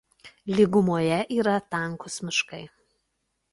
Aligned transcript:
Lygumoje 0.53 1.19
yra 1.37 1.53
tankūs 1.75 2.19
miškai. 2.29 2.65